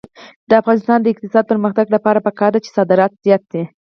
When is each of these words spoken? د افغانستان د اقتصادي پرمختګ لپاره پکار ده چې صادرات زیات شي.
د 0.49 0.51
افغانستان 0.61 0.97
د 1.01 1.07
اقتصادي 1.13 1.49
پرمختګ 1.51 1.85
لپاره 1.95 2.23
پکار 2.27 2.49
ده 2.53 2.59
چې 2.65 2.69
صادرات 2.77 3.11
زیات 3.25 3.43
شي. 3.51 3.61